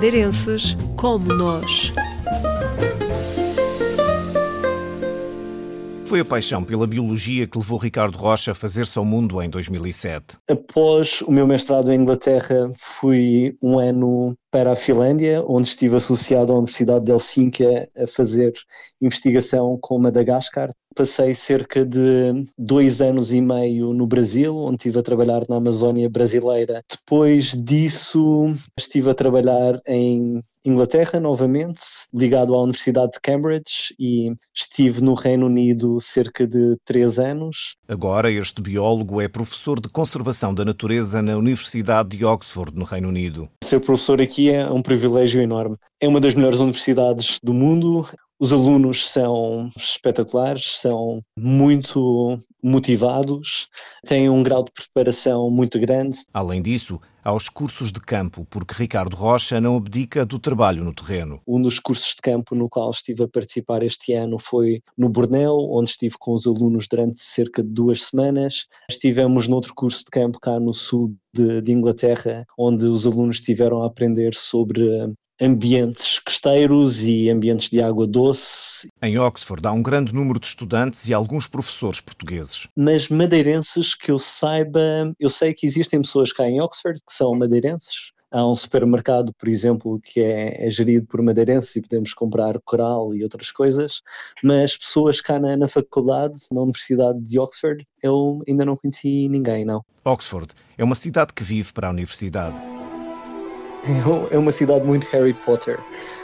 [0.00, 1.92] madeirenses como nós.
[6.06, 10.38] Foi a paixão pela biologia que levou Ricardo Rocha a fazer-se ao mundo em 2007.
[10.48, 16.50] Após o meu mestrado em Inglaterra, fui um ano para a Finlândia, onde estive associado
[16.50, 18.54] à Universidade de Helsínquia a fazer
[19.02, 20.74] investigação com Madagascar.
[20.94, 26.08] Passei cerca de dois anos e meio no Brasil, onde estive a trabalhar na Amazónia
[26.10, 26.82] brasileira.
[26.90, 31.80] Depois disso, estive a trabalhar em Inglaterra novamente,
[32.12, 37.76] ligado à Universidade de Cambridge e estive no Reino Unido cerca de três anos.
[37.88, 43.08] Agora, este biólogo é professor de conservação da natureza na Universidade de Oxford, no Reino
[43.08, 43.48] Unido.
[43.64, 45.76] Ser professor aqui é um privilégio enorme.
[45.98, 48.06] É uma das melhores universidades do mundo.
[48.40, 53.68] Os alunos são espetaculares, são muito motivados,
[54.06, 56.16] têm um grau de preparação muito grande.
[56.32, 60.94] Além disso, há os cursos de campo, porque Ricardo Rocha não abdica do trabalho no
[60.94, 61.42] terreno.
[61.46, 65.70] Um dos cursos de campo no qual estive a participar este ano foi no Borneo,
[65.70, 68.66] onde estive com os alunos durante cerca de duas semanas.
[68.90, 73.82] Estivemos noutro curso de campo cá no sul de, de Inglaterra, onde os alunos estiveram
[73.82, 78.88] a aprender sobre ambientes costeiros e ambientes de água doce.
[79.02, 82.68] Em Oxford há um grande número de estudantes e alguns professores portugueses.
[82.76, 87.34] Mas madeirenses que eu saiba, eu sei que existem pessoas cá em Oxford que são
[87.34, 88.12] madeirenses.
[88.32, 93.12] Há um supermercado, por exemplo, que é, é gerido por madeirenses e podemos comprar coral
[93.12, 94.02] e outras coisas,
[94.40, 99.64] mas pessoas cá na, na faculdade, na Universidade de Oxford, eu ainda não conheci ninguém,
[99.64, 99.84] não.
[100.04, 102.62] Oxford é uma cidade que vive para a universidade.
[104.30, 105.78] É uma cidade muito Harry Potter.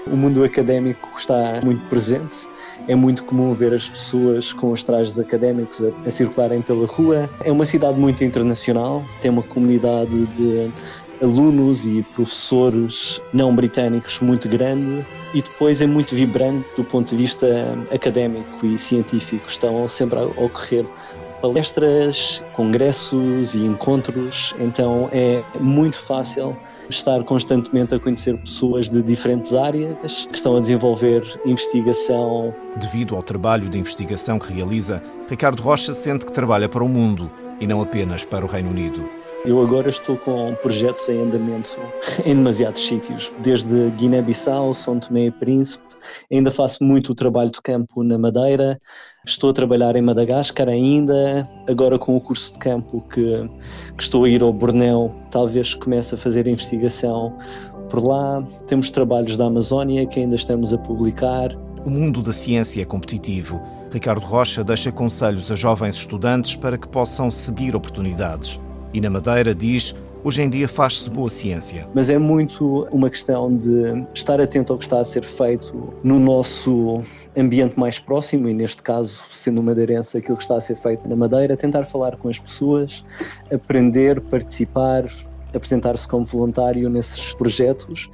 [0.07, 2.49] O mundo académico está muito presente.
[2.87, 7.31] É muito comum ver as pessoas com os trajes académicos a, a circularem pela rua.
[7.43, 9.05] É uma cidade muito internacional.
[9.21, 10.71] Tem uma comunidade de
[11.23, 17.17] alunos e professores não britânicos muito grande e depois é muito vibrante do ponto de
[17.17, 17.47] vista
[17.91, 19.49] académico e científico.
[19.49, 20.85] Estão sempre a ocorrer
[21.47, 26.57] palestras, congressos e encontros, então é muito fácil
[26.91, 32.53] estar constantemente a conhecer pessoas de diferentes áreas que estão a desenvolver investigação.
[32.77, 37.31] Devido ao trabalho de investigação que realiza, Ricardo Rocha sente que trabalha para o mundo
[37.61, 39.09] e não apenas para o Reino Unido.
[39.47, 41.79] Eu agora estou com projetos em andamento
[42.27, 45.87] em demasiados sítios, desde Guiné-Bissau, São Tomé e Príncipe,
[46.33, 48.81] ainda faço muito o trabalho de campo na Madeira,
[49.25, 53.49] estou a trabalhar em Madagascar ainda, agora com o curso de campo que,
[53.97, 57.39] que estou a ir ao Bornéu, talvez comece a fazer investigação
[57.89, 58.43] por lá.
[58.67, 61.57] Temos trabalhos da Amazónia que ainda estamos a publicar.
[61.85, 63.63] O mundo da ciência é competitivo.
[63.93, 68.61] Ricardo Rocha deixa conselhos a jovens estudantes para que possam seguir oportunidades.
[68.93, 69.95] E na Madeira diz
[70.27, 71.87] Hoje em dia faz-se boa ciência.
[71.95, 76.19] Mas é muito uma questão de estar atento ao que está a ser feito no
[76.19, 77.01] nosso
[77.37, 81.15] ambiente mais próximo, e neste caso, sendo madeirense, aquilo que está a ser feito na
[81.15, 83.05] Madeira, tentar falar com as pessoas,
[83.53, 85.05] aprender, participar,
[85.57, 88.09] apresentar-se como voluntário nesses projetos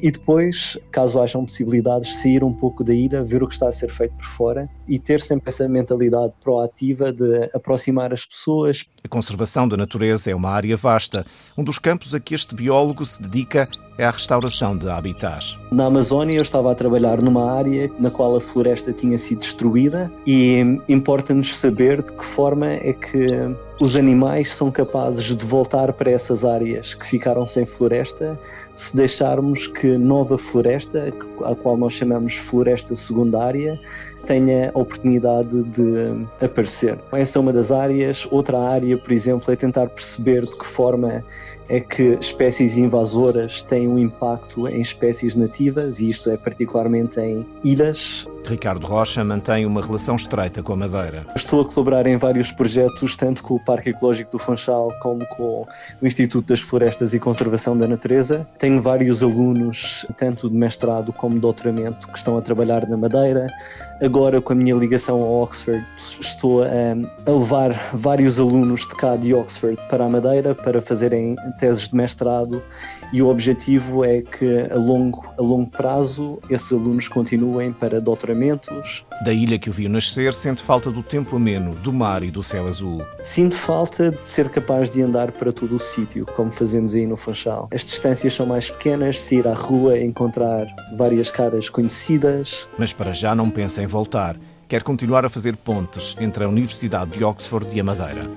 [0.00, 3.72] e depois, caso hajam possibilidades, sair um pouco da ira, ver o que está a
[3.72, 8.84] ser feito por fora e ter sempre essa mentalidade proativa de aproximar as pessoas.
[9.04, 11.26] A conservação da natureza é uma área vasta.
[11.56, 13.64] Um dos campos a que este biólogo se dedica
[13.98, 15.58] é a restauração de habitats.
[15.72, 20.10] Na Amazónia eu estava a trabalhar numa área na qual a floresta tinha sido destruída
[20.24, 26.10] e importa-nos saber de que forma é que os animais são capazes de voltar para
[26.10, 28.38] essas áreas que ficaram sem floresta.
[28.74, 33.78] Se deixarmos que nova floresta, a qual nós chamamos floresta secundária,
[34.28, 36.98] tenha a oportunidade de aparecer.
[37.12, 38.28] Essa é uma das áreas.
[38.30, 41.24] Outra área, por exemplo, é tentar perceber de que forma
[41.68, 47.46] é que espécies invasoras têm um impacto em espécies nativas, e isto é particularmente em
[47.62, 48.26] ilhas.
[48.46, 51.26] Ricardo Rocha mantém uma relação estreita com a Madeira.
[51.36, 55.66] Estou a colaborar em vários projetos, tanto com o Parque Ecológico do Funchal como com
[56.00, 58.48] o Instituto das Florestas e Conservação da Natureza.
[58.58, 63.46] Tenho vários alunos, tanto de mestrado como de doutoramento, que estão a trabalhar na Madeira.
[64.00, 66.66] Agora, com a minha ligação ao Oxford, estou a,
[67.26, 71.94] a levar vários alunos de cá de Oxford para a Madeira para fazerem teses de
[71.94, 72.62] mestrado
[73.12, 79.04] e o objetivo é que a longo, a longo prazo esses alunos continuem para doutoramentos.
[79.24, 82.42] Da ilha que o viu nascer, sente falta do tempo ameno, do mar e do
[82.42, 83.02] céu azul.
[83.22, 87.16] Sinto falta de ser capaz de andar para todo o sítio, como fazemos aí no
[87.16, 87.68] Funchal.
[87.72, 90.66] As distâncias são mais pequenas, se ir à rua, encontrar
[90.96, 92.68] várias caras conhecidas.
[92.78, 94.36] Mas para já não pensa em voltar.
[94.68, 98.28] Quer continuar a fazer pontes entre a Universidade de Oxford e a Madeira.